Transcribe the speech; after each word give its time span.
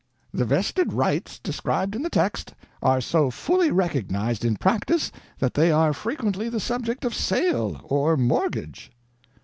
"The 0.33 0.45
vested 0.45 0.93
rights 0.93 1.37
described 1.37 1.95
in 1.95 2.01
the 2.01 2.09
text 2.09 2.55
are 2.81 3.01
so 3.01 3.29
fully 3.29 3.69
recognized 3.69 4.43
in 4.43 4.55
practice 4.57 5.11
that 5.37 5.53
they 5.53 5.71
are 5.71 5.93
frequently 5.93 6.49
the 6.49 6.59
subject 6.59 7.05
of 7.05 7.13
sale 7.13 7.79
or 7.83 8.17
mortgage." 8.17 8.89